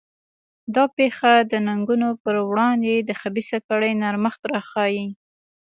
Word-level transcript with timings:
دا 0.75 0.83
پېښه 0.97 1.31
د 1.51 1.53
ننګونو 1.67 2.09
پر 2.23 2.35
وړاندې 2.49 2.93
د 2.99 3.09
خبیثه 3.21 3.57
کړۍ 3.67 3.91
نرمښت 4.03 4.41
راښيي. 4.51 5.05